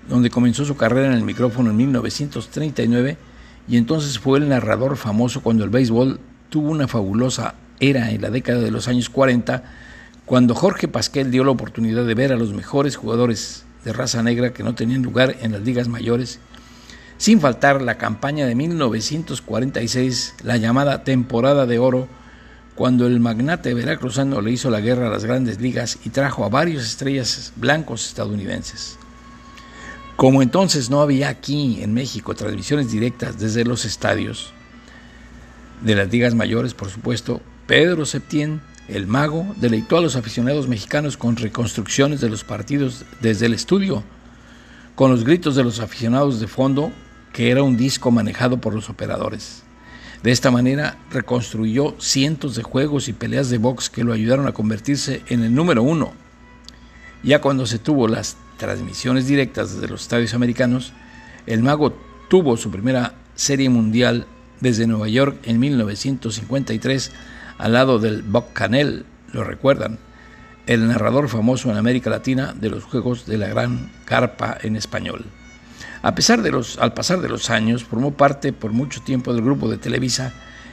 donde 0.06 0.28
comenzó 0.28 0.66
su 0.66 0.76
carrera 0.76 1.06
en 1.06 1.14
el 1.14 1.24
micrófono 1.24 1.70
en 1.70 1.78
1939 1.78 3.16
y 3.66 3.78
entonces 3.78 4.18
fue 4.18 4.38
el 4.38 4.50
narrador 4.50 4.98
famoso 4.98 5.42
cuando 5.42 5.64
el 5.64 5.70
béisbol 5.70 6.20
tuvo 6.50 6.70
una 6.70 6.88
fabulosa 6.88 7.54
era 7.80 8.10
en 8.10 8.22
la 8.22 8.30
década 8.30 8.60
de 8.60 8.70
los 8.70 8.88
años 8.88 9.08
40, 9.08 9.62
cuando 10.26 10.54
Jorge 10.54 10.88
Pasquel 10.88 11.30
dio 11.30 11.44
la 11.44 11.50
oportunidad 11.50 12.04
de 12.04 12.14
ver 12.14 12.32
a 12.32 12.36
los 12.36 12.52
mejores 12.52 12.96
jugadores 12.96 13.64
de 13.84 13.92
raza 13.92 14.22
negra 14.22 14.52
que 14.52 14.62
no 14.62 14.74
tenían 14.74 15.02
lugar 15.02 15.36
en 15.40 15.52
las 15.52 15.62
ligas 15.62 15.88
mayores, 15.88 16.40
sin 17.16 17.40
faltar 17.40 17.82
la 17.82 17.98
campaña 17.98 18.46
de 18.46 18.54
1946, 18.54 20.34
la 20.42 20.56
llamada 20.56 21.04
temporada 21.04 21.66
de 21.66 21.78
oro, 21.78 22.08
cuando 22.74 23.06
el 23.06 23.18
magnate 23.18 23.74
veracruzano 23.74 24.40
le 24.40 24.52
hizo 24.52 24.70
la 24.70 24.80
guerra 24.80 25.08
a 25.08 25.10
las 25.10 25.24
grandes 25.24 25.60
ligas 25.60 25.98
y 26.04 26.10
trajo 26.10 26.44
a 26.44 26.48
varios 26.48 26.84
estrellas 26.84 27.52
blancos 27.56 28.06
estadounidenses. 28.06 28.98
Como 30.14 30.42
entonces 30.42 30.90
no 30.90 31.00
había 31.00 31.28
aquí 31.28 31.82
en 31.82 31.92
México 31.92 32.34
transmisiones 32.34 32.92
directas 32.92 33.38
desde 33.38 33.64
los 33.64 33.84
estadios, 33.84 34.52
de 35.82 35.94
las 35.94 36.10
ligas 36.10 36.34
mayores, 36.34 36.74
por 36.74 36.88
supuesto, 36.88 37.40
Pedro 37.68 38.06
Septién, 38.06 38.62
el 38.88 39.06
mago, 39.06 39.54
deleitó 39.58 39.98
a 39.98 40.00
los 40.00 40.16
aficionados 40.16 40.68
mexicanos 40.68 41.18
con 41.18 41.36
reconstrucciones 41.36 42.18
de 42.22 42.30
los 42.30 42.42
partidos 42.42 43.04
desde 43.20 43.44
el 43.44 43.52
estudio, 43.52 44.02
con 44.94 45.10
los 45.10 45.22
gritos 45.22 45.54
de 45.54 45.64
los 45.64 45.78
aficionados 45.78 46.40
de 46.40 46.46
fondo, 46.46 46.90
que 47.30 47.50
era 47.50 47.62
un 47.62 47.76
disco 47.76 48.10
manejado 48.10 48.58
por 48.58 48.74
los 48.74 48.88
operadores. 48.88 49.64
De 50.22 50.30
esta 50.30 50.50
manera 50.50 50.96
reconstruyó 51.10 51.94
cientos 51.98 52.56
de 52.56 52.62
juegos 52.62 53.06
y 53.06 53.12
peleas 53.12 53.50
de 53.50 53.58
box 53.58 53.90
que 53.90 54.02
lo 54.02 54.14
ayudaron 54.14 54.46
a 54.46 54.52
convertirse 54.52 55.22
en 55.28 55.42
el 55.42 55.54
número 55.54 55.82
uno. 55.82 56.14
Ya 57.22 57.42
cuando 57.42 57.66
se 57.66 57.78
tuvo 57.78 58.08
las 58.08 58.38
transmisiones 58.56 59.26
directas 59.26 59.74
desde 59.74 59.88
los 59.88 60.00
estadios 60.00 60.32
americanos, 60.32 60.94
el 61.46 61.62
mago 61.62 61.92
tuvo 62.30 62.56
su 62.56 62.70
primera 62.70 63.12
serie 63.34 63.68
mundial 63.68 64.26
desde 64.58 64.86
Nueva 64.86 65.08
York 65.08 65.36
en 65.42 65.60
1953 65.60 67.12
al 67.58 67.72
lado 67.72 67.98
del 67.98 68.24
Canel, 68.52 69.04
lo 69.32 69.44
recuerdan, 69.44 69.98
el 70.66 70.86
narrador 70.86 71.28
famoso 71.28 71.70
en 71.70 71.76
América 71.76 72.10
Latina 72.10 72.54
de 72.58 72.70
los 72.70 72.84
Juegos 72.84 73.26
de 73.26 73.38
la 73.38 73.48
Gran 73.48 73.90
Carpa 74.04 74.56
en 74.62 74.76
español. 74.76 75.24
A 76.02 76.14
pesar 76.14 76.42
de 76.42 76.50
los, 76.50 76.78
al 76.78 76.94
pasar 76.94 77.20
de 77.20 77.28
los 77.28 77.50
años, 77.50 77.84
formó 77.84 78.12
parte 78.12 78.52
por 78.52 78.72
mucho 78.72 79.00
tiempo 79.02 79.32
del 79.32 79.42
grupo 79.42 79.68
de 79.68 79.78
Televisa 79.78 80.32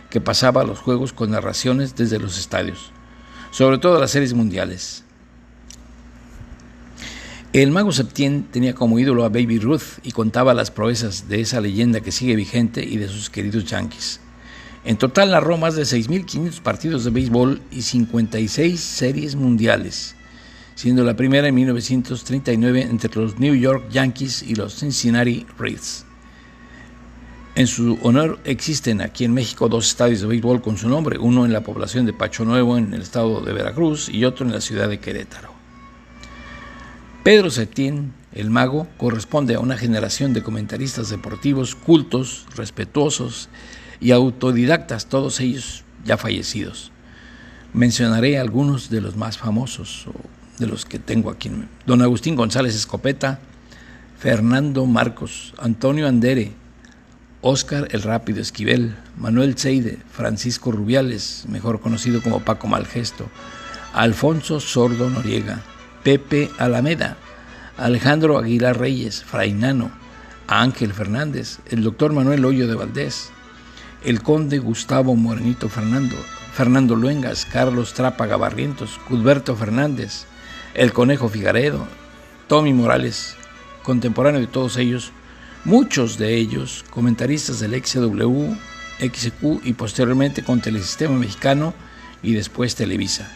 que 0.10 0.22
pasaba 0.22 0.63
los 0.63 0.80
Juegos 0.80 1.13
con 1.13 1.32
narraciones 1.32 1.96
desde 1.96 2.20
los 2.20 2.38
estadios, 2.38 2.92
sobre 3.51 3.80
todo 3.80 4.00
las 4.00 4.12
series 4.12 4.34
mundiales. 4.34 5.04
El 7.54 7.72
mago 7.72 7.94
Septién 7.94 8.44
tenía 8.51 8.75
como 8.75 9.00
ídolo 9.00 9.24
a 9.24 9.30
Baby 9.30 9.60
Ruth 9.60 10.00
y 10.04 10.12
contaba 10.12 10.54
las 10.54 10.72
proezas 10.72 11.30
de 11.30 11.39
esa 11.39 11.62
leyenda 11.62 12.01
que 12.01 12.12
sigue 12.12 12.36
vigente 12.36 12.84
y 12.84 12.98
de 12.98 13.08
sus 13.08 13.30
queridos 13.30 13.63
Yankees. 13.63 14.20
En 14.86 14.98
total 14.98 15.32
narró 15.32 15.58
más 15.58 15.75
de 15.75 15.82
6.500 15.82 16.62
partidos 16.62 17.04
de 17.04 17.10
béisbol 17.10 17.60
y 17.72 17.82
56 17.82 18.80
series 18.80 19.36
mundiales. 19.36 20.15
siendo 20.75 21.06
la 21.06 21.15
primera 21.15 21.48
en 21.48 21.56
1939 21.56 22.82
entre 22.82 23.15
los 23.15 23.39
New 23.39 23.56
York 23.56 23.86
Yankees 23.92 24.44
y 24.44 24.56
los 24.56 24.75
Cincinnati 24.75 25.46
Reds. 25.58 26.06
En 27.56 27.68
su 27.68 27.98
honor 28.04 28.39
existen 28.44 29.00
aquí 29.00 29.24
en 29.24 29.34
México 29.34 29.70
dos 29.70 29.88
estadios 29.88 30.20
de 30.20 30.27
béisbol 30.27 30.62
con 30.62 30.77
su 30.77 30.89
nombre, 30.89 31.18
uno 31.18 31.46
en 31.46 31.54
la 31.54 31.63
población 31.63 32.06
de 32.06 32.12
Pacho 32.12 32.44
Nuevo 32.44 32.77
en 32.77 32.94
el 32.94 33.01
estado 33.01 33.39
de 33.39 33.54
Veracruz 33.54 34.10
y 34.10 34.25
otro 34.25 34.46
en 34.46 34.51
la 34.51 34.60
ciudad 34.60 34.89
de 34.89 35.00
Querétaro. 35.00 35.50
Pedro 37.24 37.50
Septién, 37.50 38.12
el 38.34 38.50
mago, 38.50 38.88
corresponde 38.98 39.56
a 39.56 39.62
una 39.62 39.77
generación 39.77 40.34
de 40.34 40.44
comentaristas 40.44 41.10
deportivos 41.10 41.74
cultos, 41.74 42.46
respetuosos 42.58 43.48
y 44.00 44.12
autodidactas, 44.12 45.08
todos 45.08 45.40
ellos 45.40 45.84
ya 46.04 46.18
fallecidos. 46.18 46.92
Mencionaré 47.74 48.40
algunos 48.40 48.90
de 48.90 49.02
los 49.02 49.16
más 49.16 49.38
famosos, 49.38 50.08
o 50.08 50.14
de 50.60 50.68
los 50.68 50.86
que 50.86 51.00
tengo 51.00 51.30
aquí. 51.30 51.52
Don 51.86 52.02
Agustín 52.02 52.36
González 52.36 52.75
Escopeta, 52.75 53.40
Fernando 54.18 54.86
Marcos, 54.86 55.54
Antonio 55.58 56.08
Andere, 56.08 56.54
Óscar 57.42 57.90
el 57.92 58.02
Rápido 58.02 58.42
Esquivel, 58.42 58.96
Manuel 59.18 59.58
Seide, 59.58 60.00
Francisco 60.12 60.72
Rubiales, 60.72 61.46
mejor 61.48 61.80
conocido 61.80 62.22
como 62.22 62.40
Paco 62.40 62.68
Malgesto, 62.68 63.30
Alfonso 63.94 64.60
Sordo 64.60 65.10
Noriega, 65.10 65.62
Pepe 66.04 66.50
Alameda, 66.58 67.18
Alejandro 67.78 68.38
Aguilar 68.38 68.80
Reyes, 68.80 69.24
Frainano, 69.24 69.92
Ángel 70.48 70.94
Fernández, 70.94 71.60
el 71.70 71.84
doctor 71.84 72.14
Manuel 72.14 72.46
Hoyo 72.46 72.68
de 72.68 72.75
Valdés, 72.75 73.30
el 74.06 74.22
conde 74.22 74.60
Gustavo 74.60 75.16
Morenito 75.16 75.68
Fernando, 75.68 76.16
Fernando 76.54 76.96
Luengas, 76.96 77.46
Carlos 77.46 77.96
Trápaga 77.96 78.38
Barrientos, 78.38 79.00
Cudberto 79.08 79.56
Fernández, 79.56 80.26
el 80.76 80.94
Conejo 80.94 81.28
Figaredo, 81.28 81.88
Tommy 82.48 82.72
Morales, 82.72 83.36
contemporáneo 83.82 84.42
de 84.42 84.48
todos 84.48 84.78
ellos, 84.78 85.12
muchos 85.64 86.20
de 86.20 86.36
ellos 86.36 86.86
comentaristas 86.92 87.60
del 87.60 87.84
XW, 87.84 88.54
XQ 89.00 89.66
y 89.66 89.74
posteriormente 89.74 90.44
con 90.44 90.62
Telesistema 90.62 91.18
Mexicano 91.18 91.74
y 92.22 92.34
después 92.34 92.76
Televisa. 92.76 93.28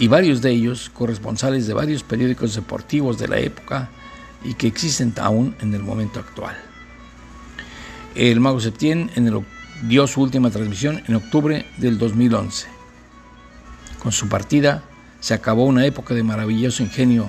Y 0.00 0.08
varios 0.08 0.42
de 0.42 0.50
ellos 0.50 0.90
corresponsales 0.92 1.68
de 1.68 1.74
varios 1.74 2.02
periódicos 2.02 2.56
deportivos 2.56 3.18
de 3.18 3.28
la 3.28 3.38
época 3.38 3.90
y 4.44 4.54
que 4.54 4.66
existen 4.66 5.14
aún 5.20 5.54
en 5.60 5.72
el 5.72 5.84
momento 5.84 6.18
actual. 6.18 6.56
El 8.16 8.40
Mago 8.40 8.60
Septién 8.60 9.10
dio 9.82 10.06
su 10.06 10.20
última 10.20 10.50
transmisión 10.50 11.02
en 11.06 11.14
octubre 11.14 11.66
del 11.76 11.98
2011. 11.98 12.68
Con 13.98 14.12
su 14.12 14.28
partida 14.28 14.82
se 15.20 15.34
acabó 15.34 15.64
una 15.64 15.86
época 15.86 16.14
de 16.14 16.22
maravilloso 16.22 16.82
ingenio 16.82 17.28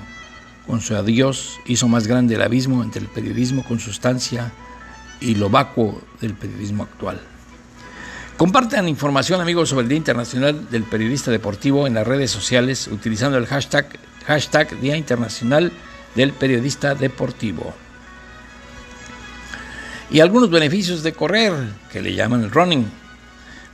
con 0.69 0.81
su 0.81 0.95
adiós 0.95 1.59
hizo 1.65 1.87
más 1.87 2.05
grande 2.05 2.35
el 2.35 2.43
abismo 2.43 2.83
entre 2.83 3.01
el 3.01 3.07
periodismo 3.07 3.63
con 3.63 3.79
sustancia 3.79 4.51
y 5.19 5.33
lo 5.33 5.49
vacuo 5.49 5.99
del 6.21 6.35
periodismo 6.35 6.83
actual. 6.83 7.19
Compartan 8.37 8.87
información 8.87 9.41
amigos 9.41 9.69
sobre 9.69 9.83
el 9.83 9.89
Día 9.89 9.97
Internacional 9.97 10.69
del 10.69 10.83
Periodista 10.83 11.31
Deportivo 11.31 11.87
en 11.87 11.95
las 11.95 12.05
redes 12.05 12.29
sociales 12.29 12.87
utilizando 12.87 13.39
el 13.39 13.47
hashtag, 13.47 13.87
hashtag 14.27 14.79
Día 14.79 14.95
Internacional 14.95 15.71
del 16.13 16.33
Periodista 16.33 16.93
Deportivo. 16.93 17.73
Y 20.11 20.21
algunos 20.21 20.49
beneficios 20.49 21.03
de 21.03 21.13
correr, 21.13 21.53
que 21.91 22.01
le 22.01 22.15
llaman 22.15 22.43
el 22.43 22.51
running. 22.51 22.85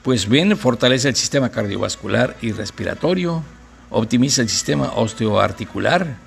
Pues 0.04 0.28
bien, 0.28 0.58
fortalece 0.58 1.10
el 1.10 1.16
sistema 1.16 1.50
cardiovascular 1.50 2.36
y 2.42 2.52
respiratorio, 2.52 3.44
optimiza 3.90 4.42
el 4.42 4.50
sistema 4.50 4.92
osteoarticular, 4.96 6.18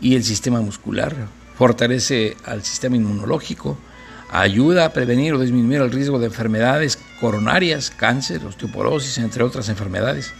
y 0.00 0.16
el 0.16 0.24
sistema 0.24 0.60
muscular, 0.60 1.14
fortalece 1.56 2.36
al 2.44 2.62
sistema 2.62 2.96
inmunológico, 2.96 3.78
ayuda 4.30 4.86
a 4.86 4.92
prevenir 4.92 5.34
o 5.34 5.38
disminuir 5.38 5.80
el 5.80 5.92
riesgo 5.92 6.18
de 6.18 6.26
enfermedades 6.26 6.98
coronarias, 7.20 7.90
cáncer, 7.90 8.44
osteoporosis, 8.44 9.18
entre 9.18 9.44
otras 9.44 9.68
enfermedades, 9.68 10.32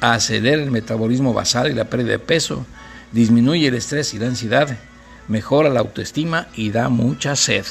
acelera 0.00 0.62
el 0.62 0.70
metabolismo 0.70 1.32
basal 1.32 1.70
y 1.70 1.74
la 1.74 1.86
pérdida 1.86 2.12
de 2.12 2.18
peso, 2.18 2.64
disminuye 3.12 3.68
el 3.68 3.74
estrés 3.74 4.14
y 4.14 4.18
la 4.18 4.26
ansiedad, 4.26 4.76
mejora 5.28 5.68
la 5.68 5.80
autoestima 5.80 6.48
y 6.54 6.70
da 6.70 6.88
mucha 6.88 7.36
sed. 7.36 7.64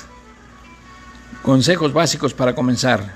Consejos 1.41 1.93
básicos 1.93 2.33
para 2.33 2.55
comenzar. 2.55 3.15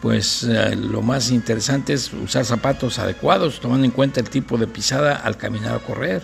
Pues 0.00 0.44
eh, 0.44 0.76
lo 0.76 1.02
más 1.02 1.30
interesante 1.30 1.92
es 1.92 2.12
usar 2.12 2.44
zapatos 2.44 2.98
adecuados, 2.98 3.60
tomando 3.60 3.84
en 3.84 3.90
cuenta 3.90 4.20
el 4.20 4.30
tipo 4.30 4.58
de 4.58 4.66
pisada 4.66 5.16
al 5.16 5.36
caminar 5.36 5.76
o 5.76 5.80
correr 5.80 6.22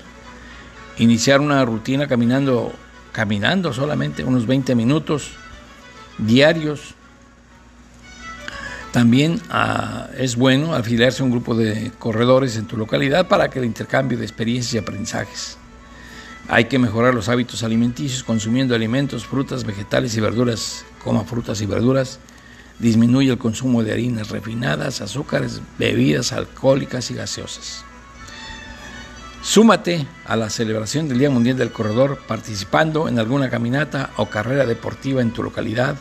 iniciar 0.98 1.40
una 1.40 1.64
rutina 1.64 2.06
caminando, 2.06 2.72
caminando 3.12 3.72
solamente 3.72 4.24
unos 4.24 4.46
20 4.46 4.74
minutos 4.74 5.32
diarios. 6.18 6.94
También 8.92 9.40
ah, 9.48 10.08
es 10.18 10.36
bueno 10.36 10.74
afiliarse 10.74 11.22
a 11.22 11.24
un 11.24 11.30
grupo 11.30 11.54
de 11.54 11.92
corredores 11.98 12.56
en 12.56 12.66
tu 12.66 12.76
localidad 12.76 13.26
para 13.26 13.48
que 13.48 13.58
el 13.58 13.64
intercambio 13.64 14.18
de 14.18 14.24
experiencias 14.24 14.74
y 14.74 14.78
aprendizajes. 14.78 15.56
Hay 16.48 16.66
que 16.66 16.78
mejorar 16.78 17.14
los 17.14 17.28
hábitos 17.28 17.62
alimenticios 17.62 18.22
consumiendo 18.22 18.74
alimentos, 18.74 19.24
frutas, 19.24 19.64
vegetales 19.64 20.14
y 20.16 20.20
verduras. 20.20 20.84
Coma 21.04 21.24
frutas 21.24 21.60
y 21.60 21.66
verduras. 21.66 22.18
Disminuye 22.78 23.30
el 23.30 23.38
consumo 23.38 23.82
de 23.82 23.92
harinas 23.92 24.30
refinadas, 24.30 25.00
azúcares, 25.00 25.60
bebidas 25.78 26.32
alcohólicas 26.32 27.10
y 27.10 27.14
gaseosas. 27.14 27.84
Súmate 29.42 30.06
a 30.24 30.36
la 30.36 30.50
celebración 30.50 31.08
del 31.08 31.18
Día 31.18 31.30
Mundial 31.30 31.56
del 31.56 31.72
Corredor 31.72 32.20
participando 32.28 33.08
en 33.08 33.18
alguna 33.18 33.50
caminata 33.50 34.10
o 34.16 34.26
carrera 34.26 34.66
deportiva 34.66 35.20
en 35.20 35.32
tu 35.32 35.42
localidad, 35.42 35.96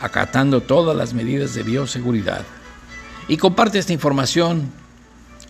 acatando 0.00 0.60
todas 0.60 0.96
las 0.96 1.12
medidas 1.12 1.54
de 1.54 1.64
bioseguridad. 1.64 2.42
Y 3.26 3.36
comparte 3.36 3.80
esta 3.80 3.92
información 3.92 4.70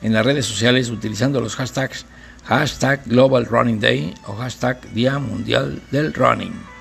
en 0.00 0.14
las 0.14 0.24
redes 0.24 0.46
sociales 0.46 0.88
utilizando 0.88 1.40
los 1.40 1.56
hashtags 1.56 2.06
hashtag 2.46 3.02
Global 3.06 3.44
Running 3.44 3.80
Day 3.80 4.14
o 4.26 4.34
hashtag 4.36 4.80
Día 4.92 5.18
Mundial 5.18 5.82
del 5.90 6.14
Running. 6.14 6.75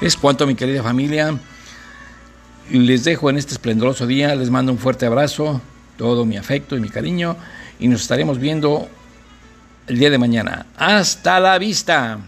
Es 0.00 0.16
cuanto 0.16 0.46
mi 0.46 0.54
querida 0.54 0.82
familia. 0.82 1.38
Les 2.70 3.04
dejo 3.04 3.28
en 3.28 3.36
este 3.36 3.52
esplendoroso 3.52 4.06
día, 4.06 4.34
les 4.34 4.48
mando 4.48 4.72
un 4.72 4.78
fuerte 4.78 5.04
abrazo, 5.04 5.60
todo 5.98 6.24
mi 6.24 6.38
afecto 6.38 6.76
y 6.76 6.80
mi 6.80 6.88
cariño 6.88 7.36
y 7.78 7.88
nos 7.88 8.02
estaremos 8.02 8.38
viendo 8.38 8.88
el 9.86 9.98
día 9.98 10.08
de 10.08 10.18
mañana. 10.18 10.66
Hasta 10.76 11.40
la 11.40 11.58
vista. 11.58 12.18